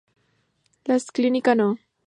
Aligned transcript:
La 0.85 0.99
Clínica 0.99 1.53
No. 1.53 1.77